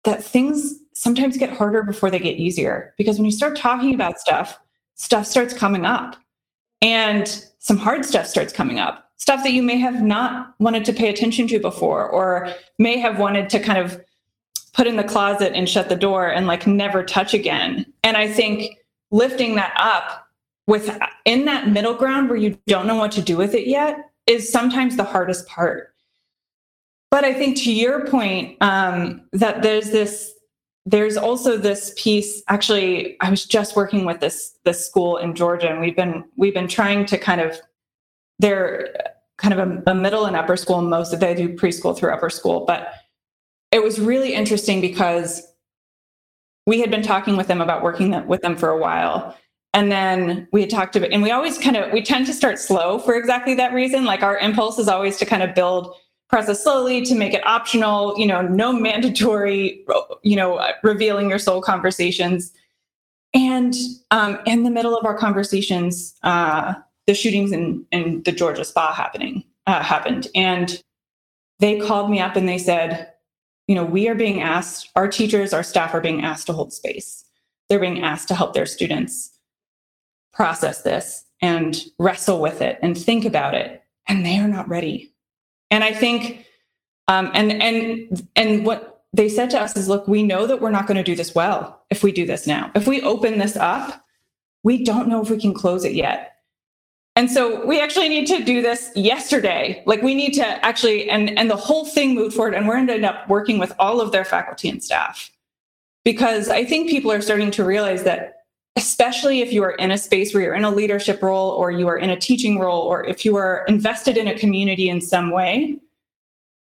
[0.08, 2.94] that things sometimes get harder before they get easier.
[2.98, 4.58] Because when you start talking about stuff,
[4.96, 6.16] stuff starts coming up
[6.82, 9.12] and some hard stuff starts coming up.
[9.18, 13.20] Stuff that you may have not wanted to pay attention to before, or may have
[13.20, 14.02] wanted to kind of
[14.74, 17.86] put in the closet and shut the door and like never touch again.
[18.04, 18.78] And I think
[19.12, 20.26] lifting that up
[20.68, 23.98] with in that middle ground where you don't know what to do with it yet
[24.26, 25.94] is sometimes the hardest part
[27.12, 30.34] but i think to your point um, that there's this
[30.86, 35.70] there's also this piece actually i was just working with this this school in georgia
[35.70, 37.60] and we've been we've been trying to kind of
[38.40, 38.90] they're
[39.38, 40.82] kind of a, a middle and upper school.
[40.82, 42.66] Most of they do preschool through upper school.
[42.66, 42.94] But
[43.72, 45.44] it was really interesting because
[46.66, 49.38] we had been talking with them about working with them for a while.
[49.74, 52.58] And then we had talked about and we always kind of we tend to start
[52.58, 54.06] slow for exactly that reason.
[54.06, 55.94] Like our impulse is always to kind of build
[56.30, 59.86] process slowly to make it optional you know no mandatory
[60.24, 62.54] you know revealing your soul conversations.
[63.34, 63.76] And
[64.12, 66.74] um, in the middle of our conversations uh,
[67.06, 70.28] the shootings in, in the georgia spa happening uh, happened.
[70.36, 70.82] And
[71.60, 73.12] they called me up and they said
[73.68, 76.74] you know we are being asked our teachers our staff are being asked to hold
[76.74, 77.24] space.
[77.70, 79.38] They're being asked to help their students
[80.34, 83.84] process this and wrestle with it and think about it.
[84.08, 85.14] And they are not ready
[85.72, 86.46] and i think
[87.08, 90.72] um, and and and what they said to us is look we know that we're
[90.72, 92.70] not going to do this well if we do this now.
[92.76, 94.04] If we open this up
[94.64, 96.34] we don't know if we can close it yet.
[97.16, 99.82] And so we actually need to do this yesterday.
[99.86, 102.88] Like we need to actually and and the whole thing moved forward and we're going
[102.88, 105.32] to end up working with all of their faculty and staff.
[106.04, 108.37] Because i think people are starting to realize that
[108.78, 111.88] especially if you are in a space where you're in a leadership role or you
[111.88, 115.32] are in a teaching role or if you are invested in a community in some
[115.32, 115.76] way,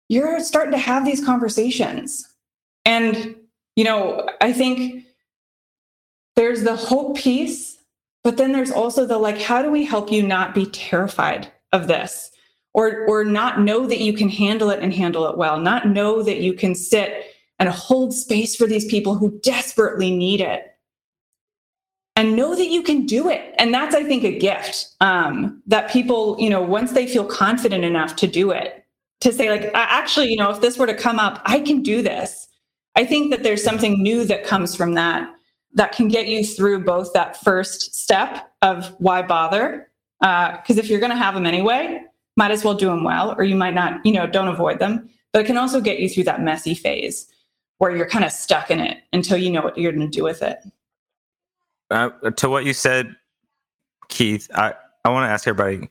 [0.07, 2.25] you're starting to have these conversations.
[2.85, 3.35] And,
[3.75, 5.03] you know, I think
[6.37, 7.77] there's the hope piece,
[8.23, 11.87] but then there's also the like, how do we help you not be terrified of
[11.87, 12.31] this?
[12.73, 16.23] Or, or not know that you can handle it and handle it well, not know
[16.23, 20.68] that you can sit and hold space for these people who desperately need it
[22.19, 23.55] and know that you can do it.
[23.57, 27.85] And that's i think a gift um, that people you know once they feel confident
[27.85, 28.85] enough to do it
[29.21, 32.01] to say like actually you know if this were to come up i can do
[32.01, 32.47] this.
[32.95, 35.29] I think that there's something new that comes from that
[35.73, 40.89] that can get you through both that first step of why bother because uh, if
[40.89, 42.01] you're going to have them anyway
[42.35, 45.09] might as well do them well or you might not you know don't avoid them.
[45.31, 47.27] But it can also get you through that messy phase
[47.77, 50.23] where you're kind of stuck in it until you know what you're going to do
[50.23, 50.59] with it
[51.91, 53.15] uh, to what you said,
[54.09, 54.73] Keith, I,
[55.03, 55.89] I want to ask everybody: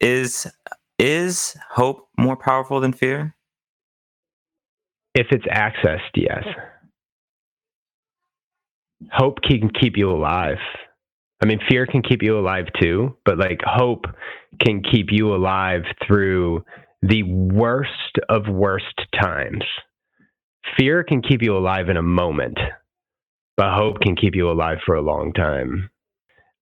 [0.00, 0.46] is
[0.98, 3.34] is hope more powerful than fear?
[5.14, 6.44] If it's accessed, yes.
[9.12, 10.58] Hope can keep you alive.
[11.42, 14.04] I mean, fear can keep you alive too, but like hope
[14.60, 16.64] can keep you alive through
[17.02, 19.64] the worst of worst times.
[20.76, 22.58] Fear can keep you alive in a moment,
[23.56, 25.90] but hope can keep you alive for a long time.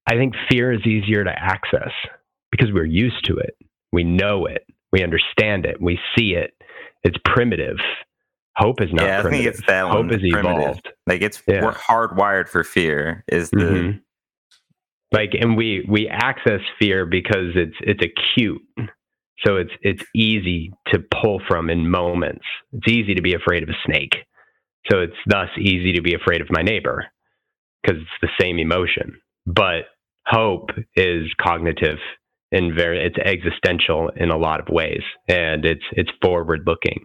[0.08, 1.92] I think fear is easier to access
[2.50, 3.56] because we're used to it.
[3.92, 4.66] We know it.
[4.92, 5.80] We understand it.
[5.80, 6.52] We see it.
[7.02, 7.76] It's primitive.
[8.56, 9.06] Hope is not.
[9.06, 9.44] Yeah, I primitive.
[9.44, 10.14] think it's that hope one.
[10.14, 10.58] Is primitive.
[10.58, 10.88] evolved.
[11.06, 11.64] Like it's yeah.
[11.64, 13.24] we're hardwired for fear.
[13.28, 13.98] Is the mm-hmm.
[15.12, 18.62] like, and we we access fear because it's it's acute.
[19.46, 22.44] So it's it's easy to pull from in moments.
[22.72, 24.16] It's easy to be afraid of a snake.
[24.90, 27.06] So it's thus easy to be afraid of my neighbor
[27.82, 29.20] because it's the same emotion.
[29.46, 29.84] But
[30.26, 31.98] hope is cognitive
[32.52, 37.04] and very it's existential in a lot of ways and it's it's forward looking.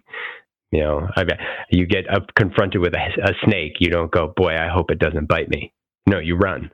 [0.72, 4.34] You know I bet you get up confronted with a, a, snake you don't go
[4.36, 5.74] boy i hope it doesn't bite me.
[6.08, 6.72] No you run.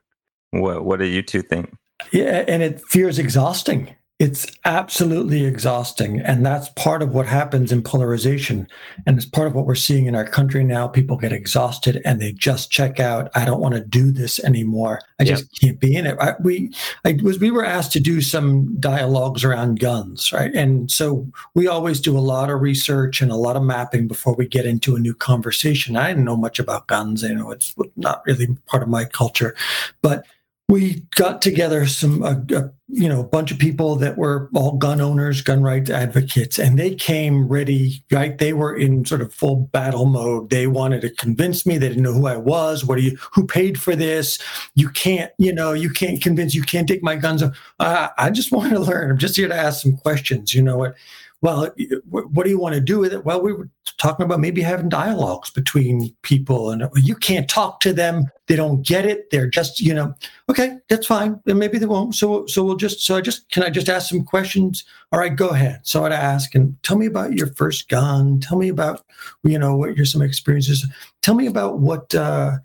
[0.51, 1.73] What what do you two think?
[2.11, 6.19] Yeah and it fears exhausting it's absolutely exhausting.
[6.19, 8.67] And that's part of what happens in polarization.
[9.07, 10.87] And it's part of what we're seeing in our country now.
[10.87, 13.31] People get exhausted and they just check out.
[13.33, 15.01] I don't want to do this anymore.
[15.19, 15.59] I just yep.
[15.59, 16.19] can't be in it.
[16.19, 16.71] I, we,
[17.03, 20.53] I was, we were asked to do some dialogues around guns, right?
[20.53, 24.35] And so we always do a lot of research and a lot of mapping before
[24.35, 25.97] we get into a new conversation.
[25.97, 27.23] I didn't know much about guns.
[27.23, 29.55] You know, it's not really part of my culture,
[30.03, 30.27] but
[30.71, 34.73] we got together some uh, uh, you know a bunch of people that were all
[34.73, 38.37] gun owners gun rights advocates and they came ready right?
[38.37, 40.49] They were in sort of full battle mode.
[40.49, 41.77] They wanted to convince me.
[41.77, 42.85] They didn't know who i was.
[42.85, 44.39] What do you who paid for this?
[44.75, 47.43] You can't you know you can't convince you can't take my guns.
[47.79, 49.11] Uh, i just want to learn.
[49.11, 50.95] I'm just here to ask some questions you know what
[51.41, 51.67] well,
[52.09, 53.25] what do you want to do with it?
[53.25, 57.93] Well, we were talking about maybe having dialogues between people, and you can't talk to
[57.93, 59.31] them; they don't get it.
[59.31, 60.13] They're just, you know,
[60.49, 61.39] okay, that's fine.
[61.47, 62.13] And maybe they won't.
[62.13, 64.83] So, so we'll just, so I just, can I just ask some questions?
[65.11, 65.79] All right, go ahead.
[65.81, 68.39] So I'd ask, and tell me about your first gun.
[68.39, 69.03] Tell me about,
[69.43, 70.85] you know, what your some experiences.
[71.23, 72.57] Tell me about what, uh,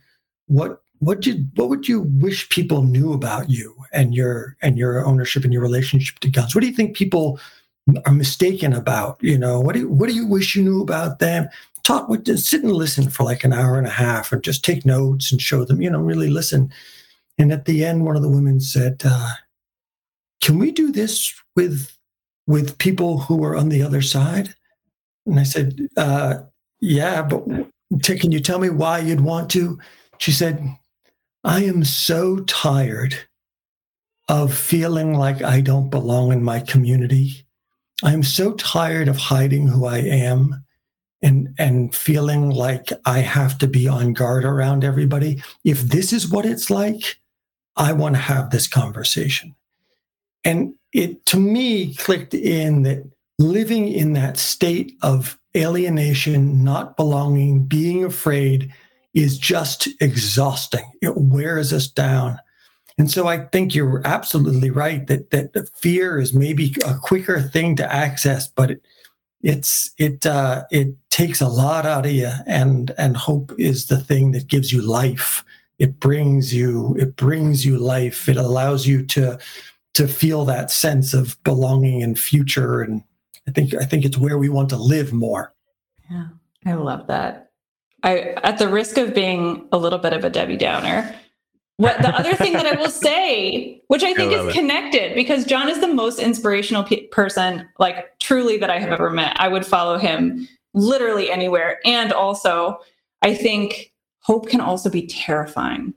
[0.48, 5.04] what what did what would you wish people knew about you and your and your
[5.04, 7.38] ownership and your relationship to guns what do you think people
[8.04, 9.18] are mistaken about.
[9.20, 11.48] You know, what do you, what do you wish you knew about them?
[11.84, 14.64] Talk with them, sit and listen for like an hour and a half, and just
[14.64, 15.80] take notes and show them.
[15.80, 16.72] You know, really listen.
[17.38, 19.34] And at the end, one of the women said, uh,
[20.40, 21.96] "Can we do this with
[22.46, 24.54] with people who are on the other side?"
[25.26, 26.38] And I said, uh,
[26.80, 27.44] "Yeah, but
[28.02, 29.78] t- can you tell me why you'd want to?"
[30.18, 30.60] She said,
[31.44, 33.16] "I am so tired."
[34.28, 37.45] Of feeling like I don't belong in my community
[38.02, 40.64] I'm so tired of hiding who I am
[41.22, 45.42] and and feeling like I have to be on guard around everybody.
[45.64, 47.18] If this is what it's like,
[47.76, 49.54] I want to have this conversation.
[50.44, 53.04] And it to me clicked in that
[53.38, 58.72] living in that state of alienation, not belonging, being afraid
[59.14, 60.84] is just exhausting.
[61.00, 62.38] It wears us down.
[62.98, 67.76] And so I think you're absolutely right that that fear is maybe a quicker thing
[67.76, 68.82] to access, but it,
[69.42, 73.98] it's it uh, it takes a lot out of you, and and hope is the
[73.98, 75.44] thing that gives you life.
[75.78, 78.28] It brings you it brings you life.
[78.28, 79.38] It allows you to
[79.94, 82.80] to feel that sense of belonging and future.
[82.80, 83.02] And
[83.46, 85.52] I think I think it's where we want to live more.
[86.10, 86.28] Yeah,
[86.64, 87.50] I love that.
[88.02, 91.14] I at the risk of being a little bit of a Debbie Downer.
[91.78, 94.52] What the other thing that I will say, which I think I is it.
[94.52, 99.10] connected, because John is the most inspirational pe- person, like truly, that I have ever
[99.10, 99.36] met.
[99.40, 101.80] I would follow him literally anywhere.
[101.84, 102.78] And also,
[103.22, 105.94] I think hope can also be terrifying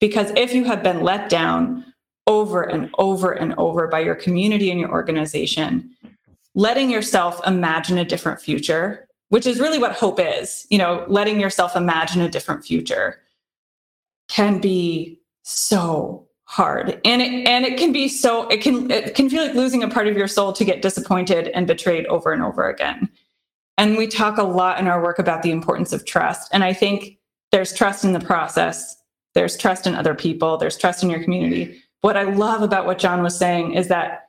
[0.00, 1.84] because if you have been let down
[2.26, 5.90] over and over and over by your community and your organization,
[6.54, 11.40] letting yourself imagine a different future, which is really what hope is, you know, letting
[11.40, 13.20] yourself imagine a different future
[14.30, 17.00] can be so hard.
[17.04, 19.88] And it and it can be so it can it can feel like losing a
[19.88, 23.10] part of your soul to get disappointed and betrayed over and over again.
[23.76, 26.48] And we talk a lot in our work about the importance of trust.
[26.52, 27.18] And i think
[27.52, 28.96] there's trust in the process.
[29.34, 30.56] There's trust in other people.
[30.56, 31.80] There's trust in your community.
[32.00, 34.28] What i love about what john was saying is that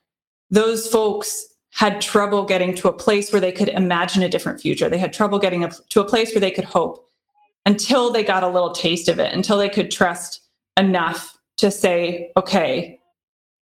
[0.49, 4.89] those folks had trouble getting to a place where they could imagine a different future.
[4.89, 7.07] They had trouble getting up to a place where they could hope
[7.65, 10.41] until they got a little taste of it, until they could trust
[10.77, 12.99] enough to say, okay,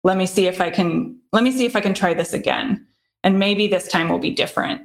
[0.05, 2.87] let me see if I can, let me see if I can try this again.
[3.25, 4.83] And maybe this time will be different.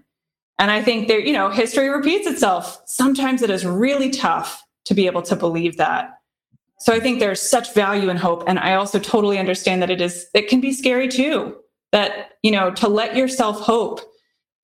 [0.58, 2.82] And I think there, you know, history repeats itself.
[2.86, 6.14] Sometimes it is really tough to be able to believe that.
[6.80, 8.44] So I think there's such value in hope.
[8.48, 11.56] And I also totally understand that it is, it can be scary too.
[11.92, 14.00] That, you know, to let yourself hope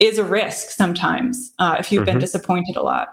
[0.00, 2.20] is a risk sometimes uh, if you've been Mhm.
[2.20, 3.08] disappointed a lot.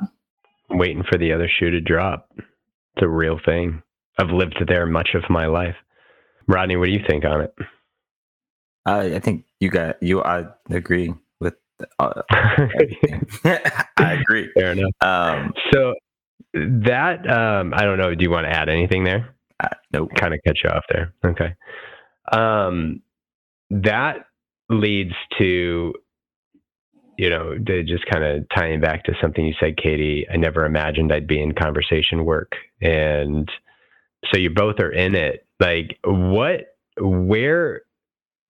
[0.69, 2.29] Waiting for the other shoe to drop.
[2.37, 3.81] It's a real thing.
[4.19, 5.75] I've lived there much of my life.
[6.47, 7.53] Rodney, what do you think on it?
[8.85, 10.21] I, I think you got you.
[10.23, 11.55] I agree with.
[11.99, 12.21] Uh.
[12.29, 14.49] I agree.
[14.53, 14.91] Fair enough.
[15.01, 15.93] Um, So
[16.53, 18.15] that um, I don't know.
[18.15, 19.35] Do you want to add anything there?
[19.63, 20.09] uh, nope.
[20.15, 21.13] Kind of cut you off there.
[21.25, 21.55] Okay.
[22.31, 23.01] Um,
[23.69, 24.25] that
[24.69, 25.93] leads to
[27.17, 30.25] you know to just kind of tying back to something you said, Katie.
[30.31, 33.49] I never imagined I'd be in conversation work, and
[34.31, 35.45] so you both are in it.
[35.59, 36.75] Like, what?
[36.99, 37.81] Where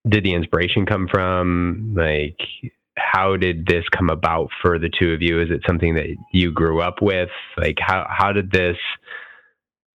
[0.07, 1.95] did the inspiration come from?
[1.97, 2.37] Like,
[2.97, 5.41] how did this come about for the two of you?
[5.41, 7.29] Is it something that you grew up with?
[7.57, 8.77] Like, how how did this?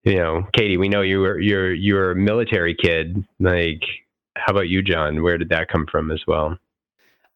[0.05, 3.25] You know, Katie, we know you were you're you're a military kid.
[3.39, 3.83] Like,
[4.37, 5.23] how about you, John?
[5.23, 6.57] Where did that come from as well?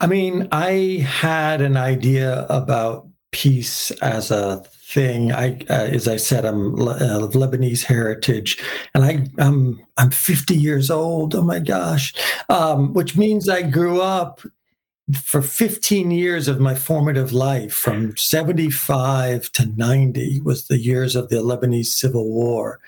[0.01, 5.33] I mean, I had an idea about peace as a thing.
[5.33, 8.63] I, uh, as I said, I'm uh, of Lebanese heritage,
[8.95, 11.35] and I, I'm I'm 50 years old.
[11.35, 12.15] Oh my gosh,
[12.49, 14.41] um, which means I grew up
[15.23, 21.29] for 15 years of my formative life, from 75 to 90, was the years of
[21.29, 22.81] the Lebanese Civil War.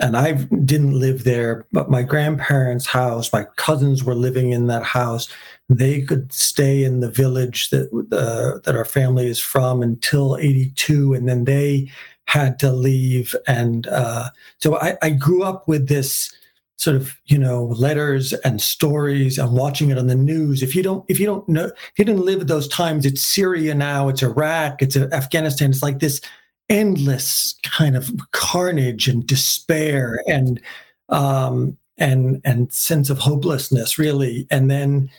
[0.00, 4.84] And I didn't live there, but my grandparents' house, my cousins were living in that
[4.84, 5.28] house
[5.68, 11.14] they could stay in the village that uh, that our family is from until 82
[11.14, 11.90] and then they
[12.26, 13.34] had to leave.
[13.46, 16.32] And uh, so I, I grew up with this
[16.76, 20.62] sort of you know letters and stories and watching it on the news.
[20.62, 23.74] If you don't if you don't know if you didn't live those times it's syria
[23.74, 25.70] now it's iraq it's afghanistan.
[25.70, 26.20] It's like this
[26.68, 30.60] endless kind of carnage and despair and
[31.08, 34.46] um and and sense of hopelessness really.
[34.50, 35.10] And then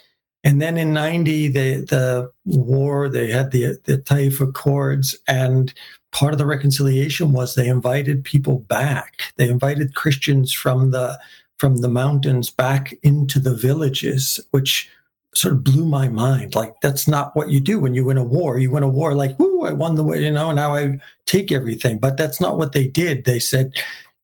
[0.43, 5.73] and then in 90, the, the war, they had the, the Taif Accords, and
[6.11, 9.21] part of the reconciliation was they invited people back.
[9.35, 11.19] They invited Christians from the
[11.57, 14.89] from the mountains back into the villages, which
[15.35, 16.55] sort of blew my mind.
[16.55, 18.57] Like that's not what you do when you win a war.
[18.57, 21.51] You win a war like, "Woo, I won the war," you know, now I take
[21.51, 21.99] everything.
[21.99, 23.25] But that's not what they did.
[23.25, 23.73] They said,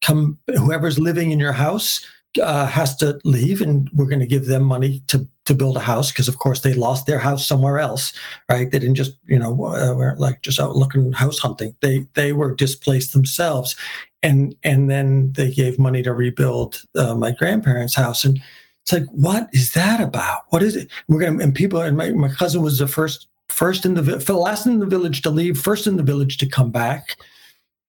[0.02, 2.06] "Come, whoever's living in your house,
[2.42, 5.82] uh, has to leave, and we're going to give them money to to build a
[5.82, 8.14] house because, of course, they lost their house somewhere else,
[8.50, 8.72] right?
[8.72, 11.76] They didn't just, you know, uh, weren't like just out looking house hunting.
[11.82, 13.76] They they were displaced themselves,
[14.24, 18.42] and and then they gave money to rebuild uh, my grandparents' house, and
[18.84, 20.44] it's like, what is that about?
[20.50, 20.92] What is it?
[21.08, 24.34] We're gonna and people and my my cousin was the first first in the for
[24.34, 27.18] the last in the village to leave, first in the village to come back,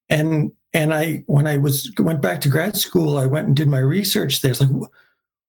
[0.09, 3.66] and and I when I was went back to grad school, I went and did
[3.66, 4.51] my research there.
[4.51, 4.91] It's like,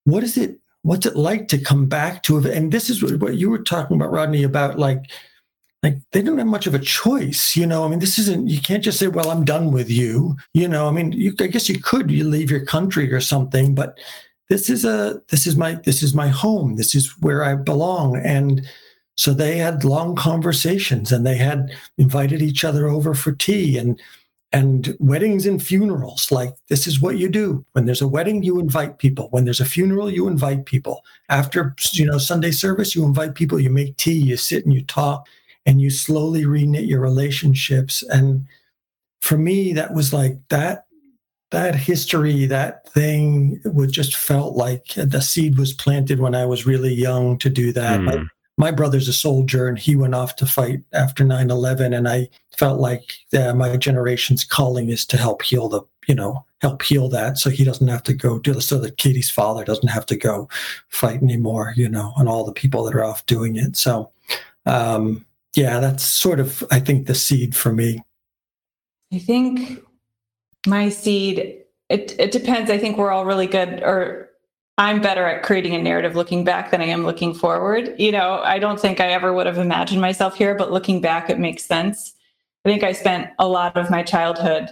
[0.05, 0.57] what is it?
[0.83, 2.37] What's it like to come back to?
[2.49, 5.11] And this is what, what you were talking about, Rodney, about like,
[5.83, 7.57] like they don't have much of a choice.
[7.57, 8.47] You know, I mean, this isn't.
[8.47, 11.47] You can't just say, "Well, I'm done with you." You know, I mean, you, I
[11.47, 12.09] guess you could.
[12.09, 13.99] You leave your country or something, but
[14.49, 16.77] this is a this is my this is my home.
[16.77, 18.65] This is where I belong, and
[19.17, 23.99] so they had long conversations, and they had invited each other over for tea and
[24.53, 27.65] and weddings and funerals like this is what you do.
[27.73, 29.27] When there's a wedding you invite people.
[29.31, 31.03] When there's a funeral you invite people.
[31.29, 33.59] After you know sunday service you invite people.
[33.59, 35.27] You make tea you sit and you talk
[35.65, 38.03] and you slowly reknit your relationships.
[38.03, 38.47] And
[39.19, 40.85] for me that was like that
[41.51, 46.65] that history, that thing would just felt like the seed was planted when I was
[46.65, 47.99] really young to do that.
[48.01, 48.27] Mm.
[48.57, 51.93] My brother's a soldier and he went off to fight after 9 11.
[51.93, 52.27] And I
[52.57, 57.37] felt like my generation's calling is to help heal the, you know, help heal that
[57.37, 60.49] so he doesn't have to go do so that Katie's father doesn't have to go
[60.89, 63.75] fight anymore, you know, and all the people that are off doing it.
[63.75, 64.11] So,
[64.65, 65.23] um,
[65.55, 68.03] yeah, that's sort of, I think, the seed for me.
[69.13, 69.83] I think
[70.65, 72.71] my seed, it, it depends.
[72.71, 74.26] I think we're all really good, or
[74.77, 77.95] I'm better at creating a narrative looking back than I am looking forward.
[77.97, 81.29] You know, I don't think I ever would have imagined myself here, but looking back,
[81.29, 82.13] it makes sense.
[82.63, 84.69] I think I spent a lot of my childhood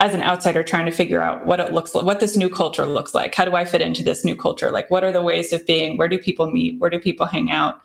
[0.00, 2.86] as an outsider trying to figure out what it looks like, what this new culture
[2.86, 3.34] looks like.
[3.34, 4.70] How do I fit into this new culture?
[4.70, 5.96] Like, what are the ways of being?
[5.96, 6.80] Where do people meet?
[6.80, 7.80] Where do people hang out?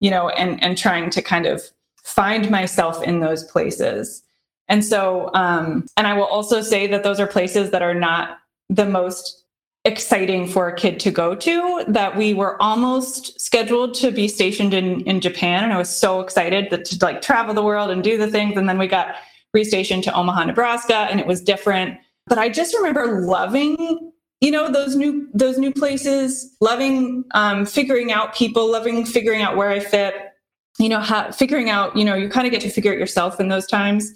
[0.00, 1.62] You know, and and trying to kind of
[2.02, 4.22] find myself in those places.
[4.68, 8.38] And so, um, and I will also say that those are places that are not
[8.68, 9.44] the most
[9.86, 11.84] exciting for a kid to go to.
[11.88, 16.20] That we were almost scheduled to be stationed in in Japan, and I was so
[16.20, 18.56] excited that to like travel the world and do the things.
[18.56, 19.14] And then we got
[19.56, 21.98] restationed to Omaha, Nebraska, and it was different.
[22.26, 28.12] But I just remember loving, you know, those new those new places, loving um, figuring
[28.12, 30.14] out people, loving figuring out where I fit.
[30.78, 33.40] You know, how, figuring out, you know, you kind of get to figure it yourself
[33.40, 34.12] in those times.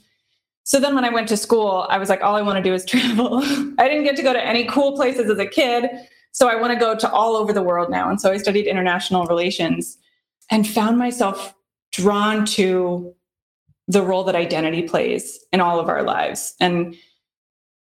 [0.65, 2.75] So then when I went to school, I was like, all I want to do
[2.75, 3.43] is travel.
[3.79, 5.91] I didn't get to go to any cool places as a kid.
[6.33, 8.09] So I want to go to all over the world now.
[8.09, 9.99] And so I studied international relations
[10.51, 11.55] and found myself
[11.93, 13.15] drawn to
[13.89, 16.55] the role that identity plays in all of our lives.
[16.61, 16.95] And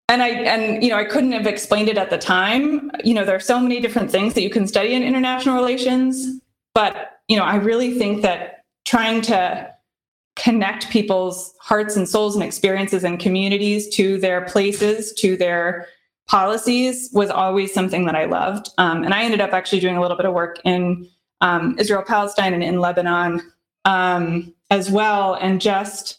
[0.08, 2.90] and I and you know I couldn't have explained it at the time.
[3.04, 6.40] You know, there are so many different things that you can study in international relations,
[6.74, 9.70] but you know, I really think that trying to
[10.38, 15.86] connect people's hearts and souls and experiences and communities to their places, to their
[16.28, 18.70] policies was always something that I loved.
[18.78, 21.08] Um, and I ended up actually doing a little bit of work in
[21.40, 23.42] um, Israel, Palestine, and in Lebanon
[23.84, 26.18] um, as well, and just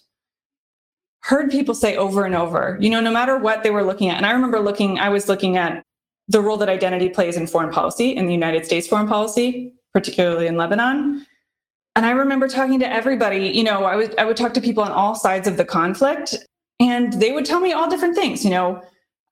[1.22, 4.18] heard people say over and over, you know, no matter what they were looking at.
[4.18, 5.84] And I remember looking, I was looking at
[6.28, 10.48] the role that identity plays in foreign policy, in the United States foreign policy, particularly
[10.48, 11.26] in Lebanon.
[11.96, 14.84] And I remember talking to everybody, you know, I would I would talk to people
[14.84, 16.36] on all sides of the conflict,
[16.80, 18.44] and they would tell me all different things.
[18.44, 18.82] You know,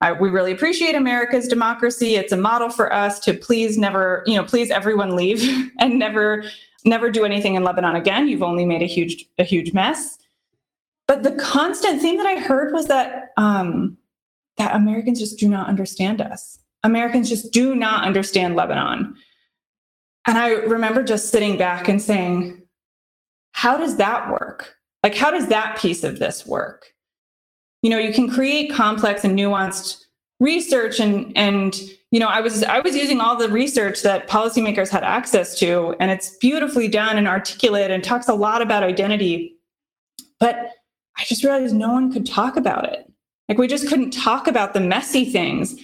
[0.02, 2.16] I, we really appreciate America's democracy.
[2.16, 6.44] It's a model for us to please never, you know, please everyone leave and never
[6.86, 8.28] never do anything in Lebanon again.
[8.28, 10.18] You've only made a huge a huge mess.
[11.08, 13.98] But the constant theme that I heard was that um,
[14.58, 16.60] that Americans just do not understand us.
[16.84, 19.16] Americans just do not understand Lebanon.
[20.28, 22.62] And I remember just sitting back and saying,
[23.54, 24.76] how does that work?
[25.02, 26.94] Like, how does that piece of this work?
[27.82, 30.04] You know, you can create complex and nuanced
[30.40, 31.80] research and and
[32.12, 35.94] you know, I was I was using all the research that policymakers had access to,
[36.00, 39.56] and it's beautifully done and articulate and talks a lot about identity.
[40.40, 40.72] But
[41.18, 43.12] I just realized no one could talk about it.
[43.50, 45.76] Like we just couldn't talk about the messy things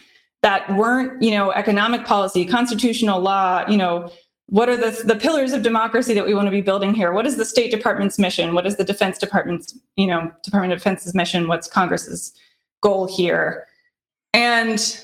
[0.44, 4.12] that weren't, you know, economic policy, constitutional law, you know,
[4.48, 7.14] what are the, the pillars of democracy that we want to be building here?
[7.14, 8.54] What is the State Department's mission?
[8.54, 11.48] What is the Defense Department's, you know, Department of Defense's mission?
[11.48, 12.34] What's Congress's
[12.82, 13.66] goal here?
[14.34, 15.00] And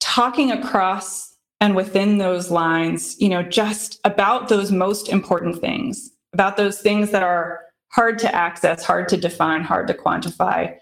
[0.00, 6.56] talking across and within those lines, you know, just about those most important things, about
[6.56, 10.74] those things that are hard to access, hard to define, hard to quantify.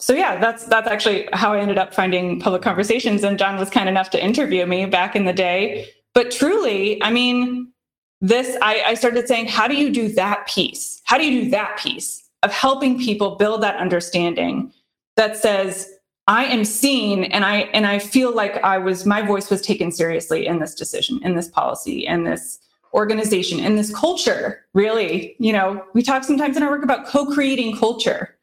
[0.00, 3.22] So yeah, that's that's actually how I ended up finding public conversations.
[3.22, 5.88] And John was kind enough to interview me back in the day.
[6.14, 7.72] But truly, I mean,
[8.20, 11.02] this I, I started saying, how do you do that piece?
[11.04, 14.72] How do you do that piece of helping people build that understanding
[15.16, 15.90] that says,
[16.26, 19.92] I am seen and I and I feel like I was my voice was taken
[19.92, 22.58] seriously in this decision, in this policy, in this
[22.94, 24.64] organization, in this culture.
[24.72, 28.38] Really, you know, we talk sometimes in our work about co-creating culture.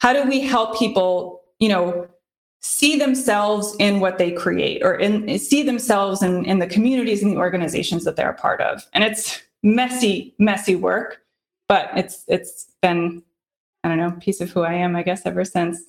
[0.00, 2.06] How do we help people, you know,
[2.60, 7.32] see themselves in what they create or in see themselves in, in the communities and
[7.32, 8.86] the organizations that they're a part of?
[8.92, 11.22] And it's messy, messy work,
[11.68, 13.22] but it's it's been,
[13.84, 15.80] I don't know, piece of who I am, I guess, ever since.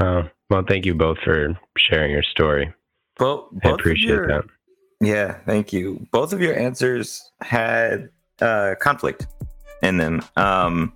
[0.00, 2.72] Oh, well, thank you both for sharing your story.
[3.18, 4.44] Well, I both of appreciate your- that.
[5.02, 6.06] Yeah, thank you.
[6.12, 8.10] Both of your answers had
[8.40, 9.26] uh, conflict
[9.82, 10.22] in them.
[10.36, 10.92] Um,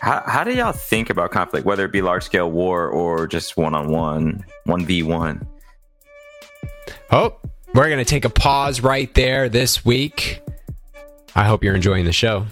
[0.00, 3.56] how, how do y'all think about conflict, whether it be large scale war or just
[3.56, 5.46] one on one, 1v1?
[7.10, 7.36] Oh,
[7.74, 10.40] we're going to take a pause right there this week.
[11.34, 12.46] I hope you're enjoying the show.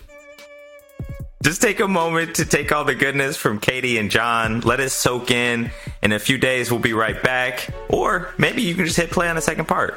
[1.43, 4.61] just take a moment to take all the goodness from Katie and John.
[4.61, 5.71] Let it soak in.
[6.03, 7.69] In a few days, we'll be right back.
[7.89, 9.97] Or maybe you can just hit play on the second part.